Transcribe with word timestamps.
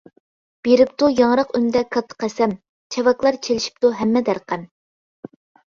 بېرىپتۇ 0.67 1.09
ياڭراق 1.19 1.53
ئۈندە 1.59 1.83
كاتتا 1.97 2.17
قەسەم، 2.25 2.57
چاۋاكلار 2.97 3.39
چېلىشىپتۇ 3.49 3.95
ھەممە 4.03 4.27
دەرقەم! 4.33 4.69